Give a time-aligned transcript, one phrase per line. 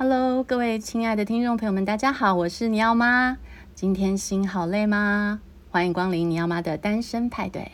[0.00, 3.36] Hello，各位亲爱的听众朋友们，大家好，我是尼奥妈。
[3.74, 5.40] 今天心好累吗？
[5.70, 7.68] 欢迎光临尼奥妈的单身派对。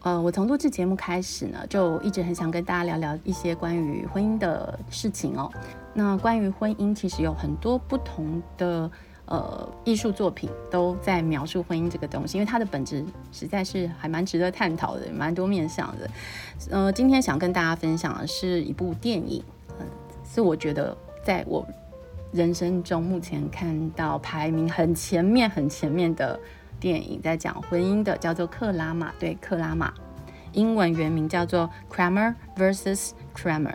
[0.00, 5.52] 呃，我从录制节目开始呢，就一直很想跟大家聊聊一些关于婚姻的事情哦。
[5.92, 8.90] 那关于婚姻，其实有很多不同的。
[9.26, 13.02] 呃，艺术作品都在描述婚姻这个东西，因为它的本质
[13.32, 16.10] 实在是还蛮值得探讨的，蛮多面向的。
[16.70, 19.42] 呃，今天想跟大家分享的是一部电影，
[19.80, 19.86] 嗯，
[20.30, 21.66] 是我觉得在我
[22.32, 26.38] 人生中目前看到排名很前面、很前面的
[26.78, 29.90] 电影，在讲婚姻的，叫做《克拉玛对克拉玛》，
[30.52, 33.12] 英文原名叫做《Kramer vs.
[33.34, 33.72] Kramer》，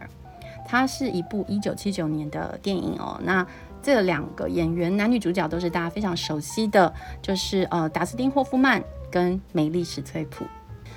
[0.67, 3.19] 它是一部一九七九年的电影哦。
[3.23, 3.47] 那
[3.81, 10.45] 这两个演员，男女主角都是大家非常熟悉的，就是呃，达斯汀·霍夫曼跟梅丽·史翠普。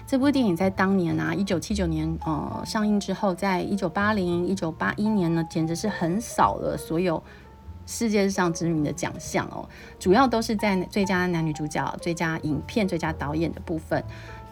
[0.05, 7.23] 这部电影在当年啊，一九七九年呃上映之后，在一九八零、一九八一年呢，简直是横扫了所有
[7.87, 9.67] 世界上知名的奖项哦。
[9.99, 14.03] 主要都是在最佳男女主角、最佳影片、最佳导演的部分。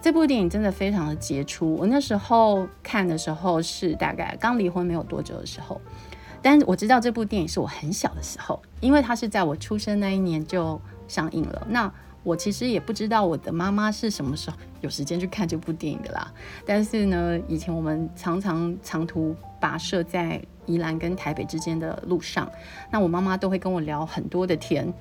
[0.00, 1.74] 这部电影真的非常的杰出。
[1.74, 5.78] 我那时候看的时候是大概刚离婚没有多久的时候。
[6.42, 11.66] 但我知道这部电影是我很小的时候，因为它是在我出生那一年就上映了。
[11.68, 16.32] 那我其实也不知道我的妈妈是什么时候有时间去看这部电影的啦。
[16.66, 22.50] 但是呢，以前我们常常长途跋涉在宜兰跟台北之间的路上，
[22.90, 24.92] 那我妈妈都会跟我聊很多的天。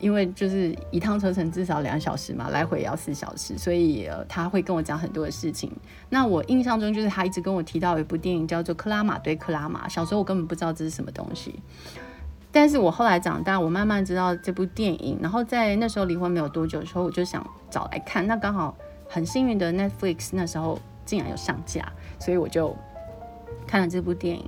[0.00, 5.70] 因为就是一趟车程至少两小时嘛，来回也要四小时，所以他会跟我讲很多的事情。
[6.10, 11.60] 那我印象中就是他一直跟我提到有一部电影叫做《克拉玛对克拉玛》，小时候我根本不知道这是什么东西，
[12.52, 15.18] 但是我后来长大，我慢慢知道这部电影。
[15.22, 18.26] 然后在那时候离婚没有多久的时候，我就想找来看。
[18.26, 18.76] 那刚好
[19.08, 22.76] 很幸运的 Netflix 那时候竟然有上架，所以我就
[23.66, 24.44] 看了这部电影。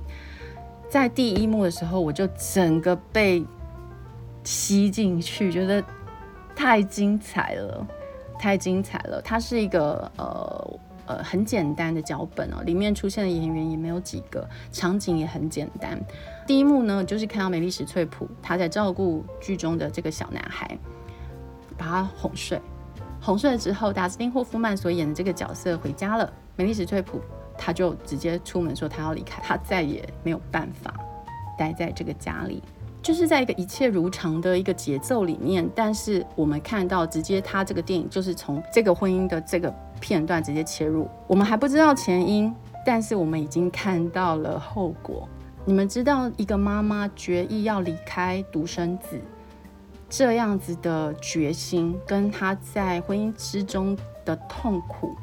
[0.89, 3.45] 在第一幕的时候，我就整个被。
[4.47, 5.83] 吸进去，觉得
[6.55, 7.85] 太精彩了，
[8.39, 9.21] 太精彩了。
[9.21, 16.01] 它是一个呃呃很简单的脚本哦，里面出现的演员也没有几个，场景也很简单。
[16.45, 20.77] 第一幕呢，就是看到美丽史翠普，她在照顾剧中的这个小男孩，
[21.77, 22.57] 把他哄睡，
[23.19, 27.19] 哄睡了之后，达斯汀霍夫曼所演的这个角色回家了，梅丽史翠普
[27.57, 30.93] 他就直接出门说他要离开，他再也没有办法
[31.57, 32.63] 待在这个家里。
[33.01, 42.53] 就是在一个一切如常的一个节奏里面，但是我们看到直接他这个电影就是从这个婚姻的这个片段直接切入，我们还不知道前因，
[42.85, 45.27] 但是我们已经看到了后果。
[45.63, 49.19] 你们知道一个妈妈决意要离开独生子
[50.09, 55.15] 这样子的决心，跟她在婚姻之中的痛苦，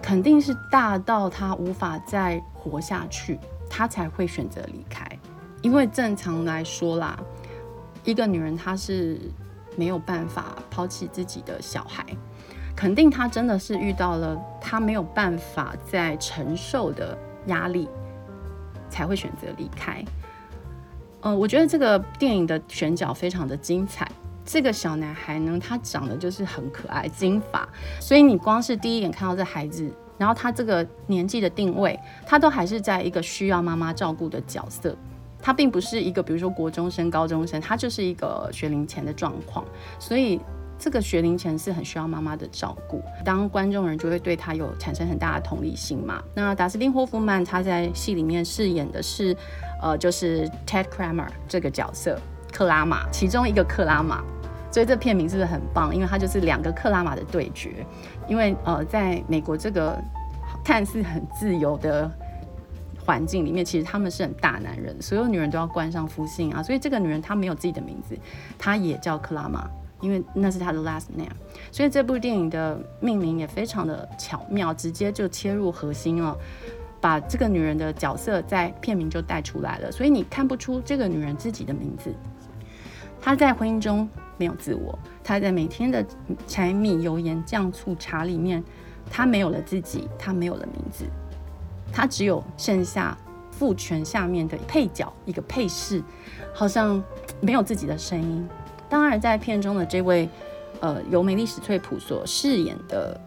[0.00, 3.38] 肯定是大到她无法再活下去，
[3.68, 5.04] 她才会选择离开。
[5.64, 7.18] 因为正常来说啦，
[8.04, 9.18] 一个女人她是
[9.76, 12.04] 没有办法抛弃自己的小孩，
[12.76, 17.16] 肯定她真的是遇到了她没有办法再承受的
[17.46, 17.88] 压力，
[18.90, 20.04] 才会选择离开。
[21.22, 24.06] 呃，我觉得这个电影的选角非常的精彩。
[24.44, 27.66] 这个小男孩呢，他长得就是很可爱，金发，
[27.98, 34.94] 所以你光是第一眼看到这孩子，然后他这个年纪的定位，他都还是在一个需要妈妈照顾的角色。
[35.44, 39.62] 他并不是一个，比如说国中生、高中生，他就是一个学龄前的状况，
[39.98, 40.40] 所以
[40.78, 43.02] 这个学龄前是很需要妈妈的照顾。
[43.22, 46.22] 当观众人就会对他有产生很大的同理心嘛。
[46.34, 49.36] 那达斯汀·霍夫曼他在戏里面饰演的是，
[49.82, 52.18] 呃，就是 Ted Kramer 这个角色，
[52.50, 54.24] 克拉玛其中一个克拉玛，
[54.70, 55.94] 所以这片名是不是很棒？
[55.94, 57.84] 因为他就是两个克拉玛的对决。
[58.26, 60.02] 因为呃，在美国这个
[60.64, 62.10] 看似很自由的。
[63.04, 68.16] 环境里面，其实他们是很大男人，所有女人都要冠上夫姓啊，所以这个女人她没有自己的名字，
[68.58, 69.68] 她也叫克拉玛，
[70.00, 71.28] 因为那是她的 last name。
[71.70, 76.34] 所以这部电影的命名也非常的巧妙，直接就切入核心了，
[77.00, 82.14] 把这个女人的角色在片名就带出来了，所以你看不出这个女人自己的名字。
[83.20, 84.08] 她在婚姻中
[84.38, 86.04] 没有自我，她在每天的
[86.46, 88.64] 柴米油盐酱醋茶里面，
[89.10, 91.04] 她没有了自己，她没有了名字。
[91.94, 93.16] 他只有剩下
[93.52, 96.02] 父权下面的配角，一个配饰，
[96.52, 97.00] 好像
[97.40, 98.46] 没有自己的声音。
[98.88, 100.28] 当然，在片中的这位，
[100.80, 103.18] 呃，由梅丽史翠普所饰演的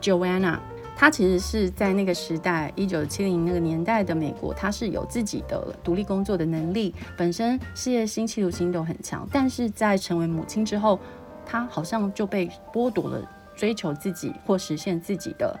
[0.00, 0.58] Joanna，
[0.96, 9.28] 她其实是在那个时代，一九七零那个年代的美国，她是有自己的独立工作的能力，本身事业心、企图心都很强。
[9.30, 10.98] 但是在成为母亲之后，
[11.44, 13.20] 她好像就被剥夺了
[13.54, 15.58] 追求自己或实现自己的。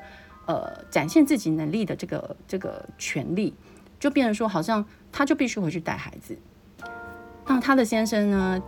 [0.48, 3.54] 呃展现自己能力的这个这个权利，
[4.00, 6.36] 就变成说好像他就必须回去带孩子。
[7.46, 8.60] 那他的先生呢，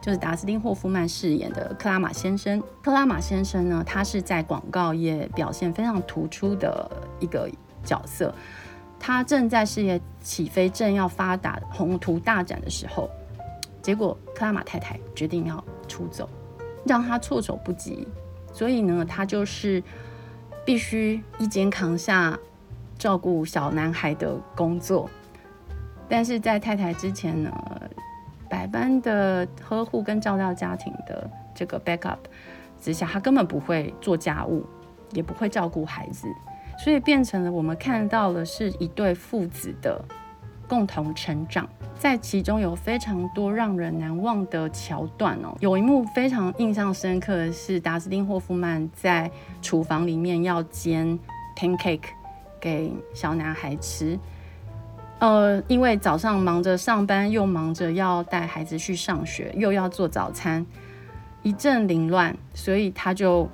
[0.00, 2.62] 就是达斯汀霍夫曼饰演的克拉玛先生。
[2.82, 6.90] 克拉玛先生呢，他是在广告业表现非常突出的
[7.20, 7.48] 一个
[7.82, 8.34] 角色。
[9.00, 13.08] 他正在事业起飞、正要发达、宏图大展的时候，
[13.80, 16.28] 结果克拉玛太太决定要出走，
[16.84, 18.08] 让他措手不及。
[18.52, 19.80] 所以呢，他就是
[20.68, 22.38] 必须一肩扛下
[22.98, 25.08] 照顾小男孩的工作。
[26.06, 27.50] 但是在太太之前呢，
[28.50, 32.18] 百般的呵护跟照料家庭的这个 backup
[32.78, 34.62] 之下，他根本不会做家务，
[35.12, 36.28] 也不会照顾孩子，
[36.84, 40.04] 所以变成了我们看到的是一对父子的
[40.68, 41.68] 共同成长，
[41.98, 45.56] 在其中有非常多让人难忘的桥段哦。
[45.60, 49.30] 有一幕非常印象深刻的是，达斯汀霍夫曼在
[49.62, 51.18] 厨房里面要煎
[51.56, 52.00] pancake
[52.60, 54.18] 给小男孩吃。
[55.20, 60.64] 呃，因为早上忙着上班，又忙着要带孩子去上学，又要做早餐，
[61.42, 63.48] 一阵凌乱，所以他就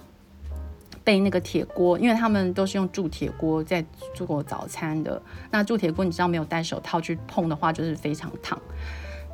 [1.05, 3.85] 被那个铁锅，因为他们都是用铸铁锅在
[4.15, 5.21] 做早餐的。
[5.51, 8.59] 那铸铁锅你知道没有戴手套去碰的话，就是非常烫。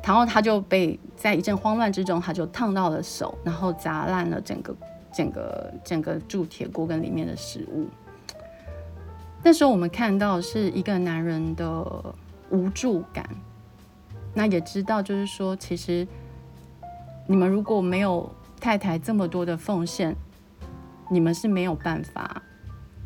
[0.03, 4.75] 然后他就被在一阵慌乱之中，他就烫到了手，然后砸烂了整个
[5.13, 7.87] 整个整个铸铁锅跟里面的食物。
[9.43, 12.15] 那时候我们看到是一个男人的
[12.49, 13.25] 无助感，
[14.33, 16.07] 那也知道就是说，其实
[17.27, 18.29] 你们如果没有
[18.59, 20.15] 太太这么多的奉献，
[21.11, 22.41] 你们是没有办法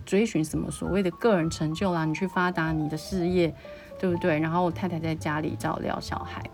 [0.05, 2.05] 追寻什么所谓的个人成就啦。
[2.05, 3.51] 你去发达你的事业，
[3.99, 4.39] 对不对？
[4.39, 6.47] 然后太太在家里照料小孩。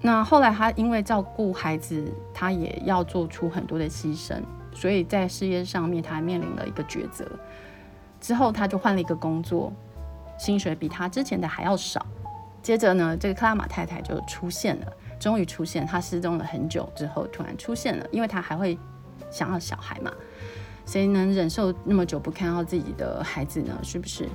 [0.00, 4.40] 那后来他因为照顾孩子，他也要做出很多的牺牲，
[4.72, 7.28] 所以在事业上面他还面临了一个抉择。
[8.20, 9.72] 之后他就换了一个工作，
[10.38, 12.06] 薪水比他之前的还要少。
[12.62, 14.86] 接着呢，这个克拉玛太太就出现了，
[15.18, 15.84] 终于出现。
[15.84, 18.78] 她失踪了很久之后，突然出现了，因为她还会
[19.32, 20.12] 想要小孩嘛。
[20.86, 23.76] 谁能忍受那么久不看到自己的孩子呢？
[23.82, 24.28] 是不是？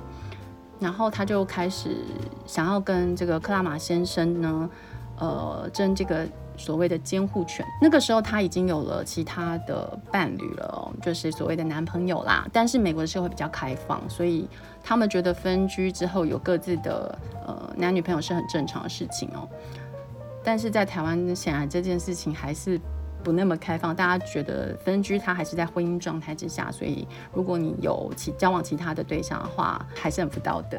[0.78, 1.96] 然后他就开始
[2.44, 4.70] 想要跟这个克拉玛先生呢，
[5.18, 6.26] 呃，争这个。
[6.60, 12.44] 所谓的监护权，那个时候他已经有了其他的伴侣了，就是所谓的男朋友啦。
[12.52, 14.48] 但是美国的社会比较开放，所以
[14.82, 17.16] 他们觉得分居之后有各自的
[17.46, 19.48] 呃男女朋友是很正常的事情哦。
[20.42, 22.76] 但是在台湾，显然这件事情还是
[23.22, 30.78] 不那么开放，大家觉得分居他还是在婚姻状态之下，所以如果你有其交往其他的对象的话，还是很不道德。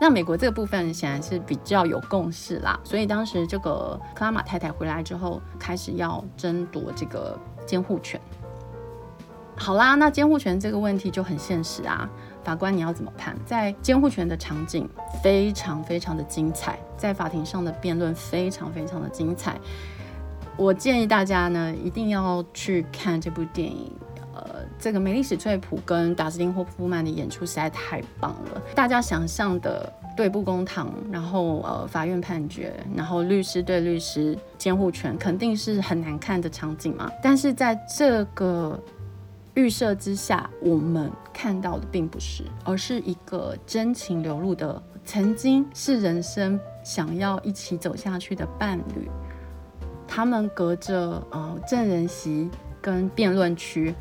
[0.00, 8.20] 那美国这个部分显然是比较有共识啦，所以当时这个克拉玛太太回来之后，开始要争夺这个监护权。
[9.56, 12.10] 好啦，那监护权这个问题就很现实啊，
[12.42, 13.36] 法官你要怎么判？
[13.46, 14.88] 在监护权的场景
[15.22, 19.58] 非常非常的精彩，在法庭上的辩论非常非常的精彩。
[20.56, 23.90] 我建议大家呢，一定要去看这部电影。
[24.34, 28.62] 呃，这个梅丽史翠普跟达斯汀霍夫曼的演出实在太棒了。
[28.74, 37.08] 大家想象的对簿公堂，然后呃法院判决，然后律师对律师，监护权肯定是很难看的场景嘛。
[37.22, 38.76] 但是在这个
[39.54, 49.08] 预设之下，我们看到的并不是，而是一个真情流露的，曾经是人生想要一起走下去的伴侣，
[50.06, 53.94] 他们隔着呃证人席跟辩论区。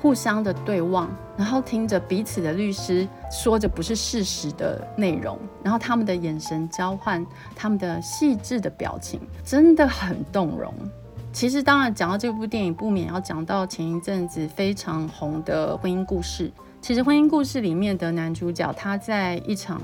[0.00, 7.26] 互相的对望，然后听着彼此的律师说着不是事实的内容，然后他们的眼神交换，
[7.56, 10.72] 他们的细致的表情，真的很动容。
[11.32, 16.48] 其实，当然讲到这部电影，不免要讲到前一阵子非常红的婚姻故事。
[16.80, 19.82] 其实，婚姻故事里面的男主角，他在一场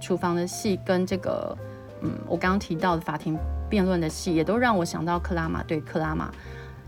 [0.00, 1.54] 厨房的戏，跟这个，
[2.00, 3.38] 嗯，我刚刚提到的法庭
[3.72, 6.30] 辩论的戏，也都让我想到克拉玛对克拉玛。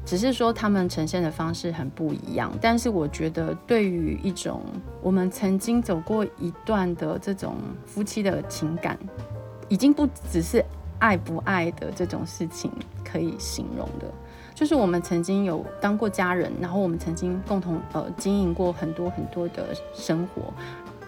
[0.05, 4.61] 只是说他们呈现的方式很不一样，但是我觉得对于一种
[5.01, 8.99] 我们曾经走过一段的这种夫妻的情感，
[9.67, 10.63] 已经不只是
[10.99, 12.71] 爱不爱的这种事情
[13.03, 14.05] 可以形容的，
[14.55, 20.53] 就是我们曾经有当过家人，然后我们曾经共同呃经营过很多很多的生活。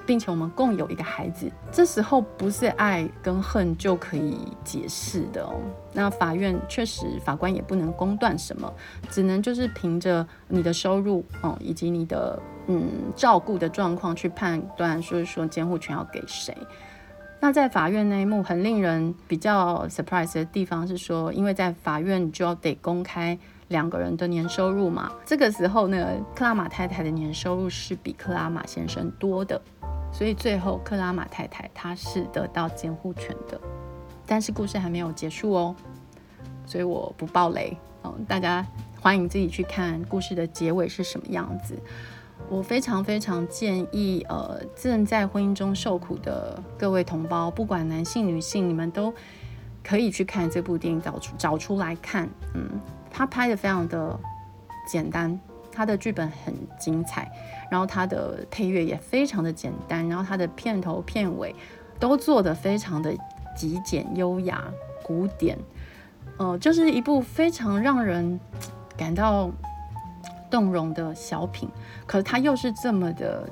[0.06, 5.60] 并且我们共有一个孩子，这时候不是爱跟恨就可以解释的哦。
[5.92, 8.72] 那法院确实，法官也不能公断什么，
[9.10, 16.56] 只能就是凭着你的收入哦，以及你的嗯照顾的状况去判断，所以说监护权要给谁。
[17.38, 25.12] 那在法院那一幕很令人比较 surprise 的地方是说，因为在法院就要得公开两个人的年收入嘛。
[25.26, 29.60] 这个时候呢，克拉玛太太的年收入是比克拉玛先生多的，
[30.16, 33.60] 所以最后克拉玛太太她是得到监护权的。
[34.24, 35.76] 但是故事还没有结束哦，
[36.64, 38.66] 所以我不爆雷哦，大家
[38.98, 41.78] 欢迎自己去看故事的结尾是什么样子。
[42.48, 49.12] 我非常非常建议，呃，正在婚姻中受苦的各位同胞，不管男性女性，你们都
[49.84, 52.26] 可以去看这部电影，找出找出来看。
[52.54, 52.80] 嗯，
[53.10, 54.18] 他拍得非常的
[54.88, 55.38] 简单，
[55.70, 57.30] 他的剧本很精彩，
[57.70, 61.54] 然后它的配乐也非常的简单，然后它的片头片尾
[61.98, 63.14] 都做得非常的
[63.56, 64.64] 极简、优雅、
[65.02, 65.58] 古典，
[66.36, 68.38] 呃，就是一部非常让人
[68.96, 69.50] 感到。
[70.48, 71.68] 动容的小品，
[72.06, 73.50] 可是它又是这么的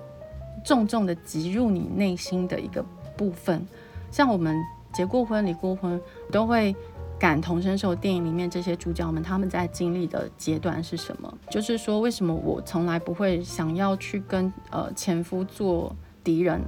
[0.65, 2.83] 重重的击入你内心的一个
[3.17, 3.67] 部分。
[4.13, 4.57] 像我们
[4.93, 6.75] 结过婚、离过婚，都会
[7.19, 7.95] 感同身受。
[7.95, 11.33] 电影里面这些主角们他们在经历的阶段是什么？
[11.51, 16.61] 就是说，为什么我从来不会想要去跟呃前夫做敌人，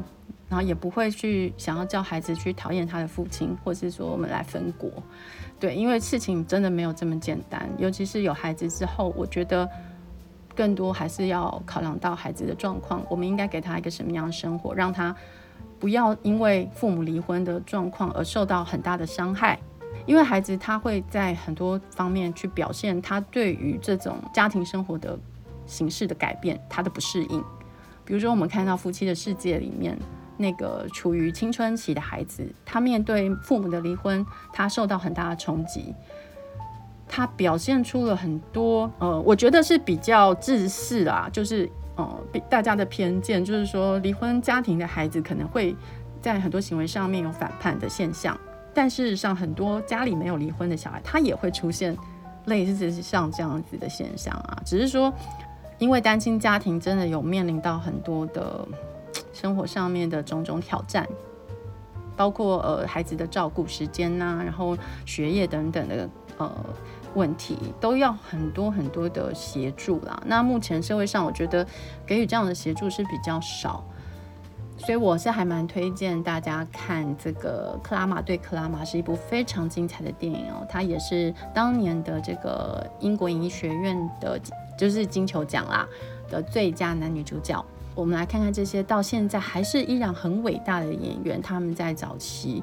[0.48, 4.90] 然后也不会去想要叫孩子去讨厌他的父亲，或是说我们来分国？
[5.58, 7.68] 对，因为事情真的没有这么简单。
[7.78, 9.68] 尤其是有孩子之后，我觉得。
[10.56, 15.14] 更多还是要考量到孩子的状况，我们应该给他一个什么样的生活，让他
[15.78, 19.58] 不要因为父母离婚的状况而受到很大的伤害。
[20.04, 25.18] 因为孩子他会在很多方面去表现他对于这种家庭生活的
[25.66, 27.42] 形式的改变，他的不适应。
[28.04, 29.98] 比如说，我们看到《夫妻的世界》里面
[30.36, 35.94] 那个处于青春期的孩子，他面对父母的离婚，他受到很大的冲击。
[37.08, 45.74] 他表现出了很多，呃，我觉得是比较自私啦，就是，呃，大家的偏见，就是说离婚家庭的孩子可能会
[46.20, 48.36] 在很多行为上面有反叛的现象，
[48.76, 51.96] 但事实上，很多家里没有离婚的小孩，他也会出现
[52.44, 55.10] 类似像这样子的现象啊，只是说，
[55.78, 58.68] 因为单亲家庭真的有面临到很多的
[59.32, 61.08] 生活上面的种种挑战，
[62.14, 66.52] 包括呃孩子的照顾时间呐、然后学业等等的，呃。
[67.14, 70.22] 问题都要很多很多的协助啦。
[70.26, 71.66] 那目前社会上，我觉得
[72.04, 73.82] 给予这样的协助是比较少，
[74.78, 80.66] 所以我是还蛮推荐大家看这个《克拉玛对克拉玛》，是一部非常精彩的电影哦。
[80.68, 84.40] 它也是当年的这个英国影艺学院的，
[84.78, 85.86] 就是金球奖啦
[86.28, 87.64] 的最佳男女主角。
[87.94, 92.62] 我们来看看这些到现在还是依然很伟大的演员，他们在早期。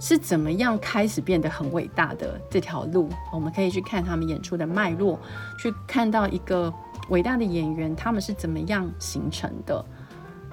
[0.00, 3.08] 是怎么样开始变得很伟大的这条路？
[3.32, 5.16] 我们可以去看他们演出的脉络，
[5.60, 6.74] 去看到一个
[7.10, 9.84] 伟大的演员他们是怎么样形成的。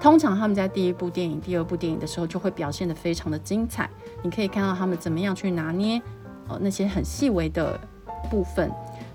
[0.00, 3.88] 通常他们在第一部电影、第二部电影的时候就会表现得非常的精彩。
[4.22, 6.00] 你可以看到他们怎么样去拿捏
[6.48, 7.78] 呃那些很细微的
[8.30, 8.70] 部分，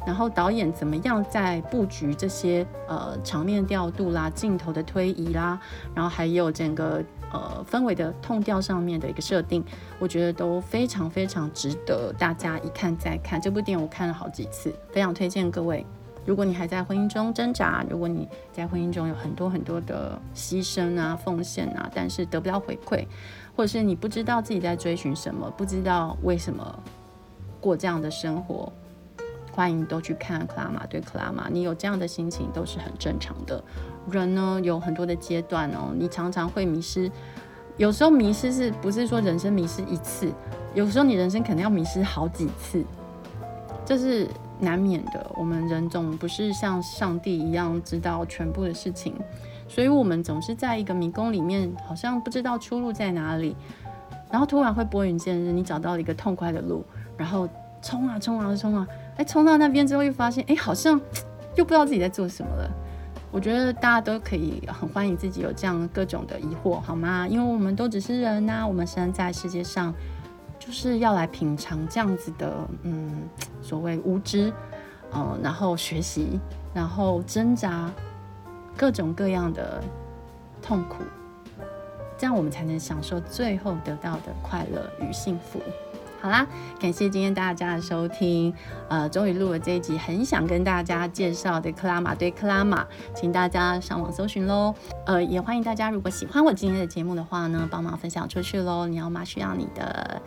[0.05, 5.59] 然后导演怎么样在布局这些呃场面调度啦、镜头的推移啦，
[5.95, 7.03] 然后还有整个。
[7.33, 9.61] 呃，氛围的痛调上面的一个设定，
[9.99, 13.41] 我觉得都非常非常值得大家一看再看。
[13.41, 15.85] 这部电影我看了好几次，非常推荐各位。
[16.25, 23.05] 如果你还在婚姻中挣扎，如果你在婚姻中有很多很多的牺牲啊、奉献啊，但是得不到回馈，
[23.55, 26.79] 或者是你不知道自己在追寻什么，不知道为什么
[27.61, 28.73] 过这样的生活，
[29.51, 31.47] 欢迎都去看《克拉玛对克拉玛》。
[31.51, 33.63] 你有这样的心情都是很正常的。
[34.09, 37.11] 人呢，有很多的阶段哦，你常常会迷失，
[37.77, 40.31] 有时候迷失是不是说人生迷失一次？
[40.73, 42.83] 有时候你人生可能要迷失好几次，
[43.85, 44.27] 这是
[44.59, 45.31] 难免的。
[45.35, 49.13] 我们人总不是像上帝一样知道全部的事情，
[49.67, 53.55] 所以我们总是在一个迷宫里面，好像不知道出路在哪里，
[54.31, 56.83] 然后突然会拨云见日，你找到了一个痛快的路，
[57.17, 57.47] 然后
[57.81, 60.99] 冲啊冲啊冲啊，哎，冲到那边之后又发现，哎，好像
[61.55, 62.69] 又不知道自己在做什么了。
[63.31, 67.27] 我觉得大家都可以很欢迎自己有这样各种的疑惑，好吗？
[67.27, 69.93] 因为我们都只是人呐、我们生在世界上，
[70.59, 73.29] 就是要来品尝这样子的，嗯，
[73.61, 74.51] 所谓无知，
[75.13, 76.39] 嗯，然后学习，
[76.73, 77.91] 然后挣扎，
[78.75, 79.83] 各种各样的
[80.61, 81.03] 痛苦，
[82.17, 85.61] 这样我们才能享受最后得到的快乐与幸福。
[86.21, 86.47] 好啦，
[86.79, 88.51] 感谢今天大家的收听，
[88.89, 92.83] 呃，终于录了这一集，很想跟大家介绍的克拉玛对克拉玛，
[93.13, 94.73] 请大家上网搜寻喽，
[95.05, 100.19] 呃，也欢迎大家如果喜欢我今天的节目的话呢，帮忙分享出去喽，你要吗需要你的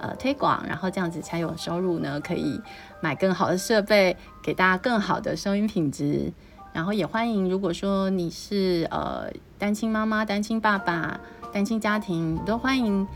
[0.00, 2.20] 呃，推广然后这样子才有收入呢。
[2.20, 2.60] 可以
[3.00, 6.32] 买更好的设备，给大家更好的声音品质。
[6.72, 11.18] 然后也欢迎，如果说你是呃，单亲妈妈、单亲爸爸、
[11.50, 13.06] 单亲家庭，都欢迎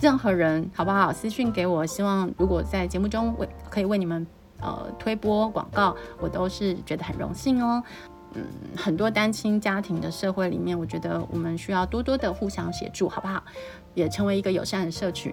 [0.00, 1.12] 任何人好不好？
[1.12, 4.26] 私讯给我，希望如果在节目中为可以为你们
[4.60, 7.80] 呃推播广告，我都是觉得很荣幸哦。
[8.34, 8.44] 嗯，
[8.76, 13.40] 很多单亲家庭的社会里面，我觉得我们需要多多的互相协助，好不好？
[13.94, 15.32] 也成为一个友善的社群。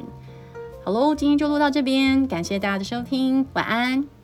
[0.86, 4.15] 好喽今天就录到这边感谢大家的收听晚安。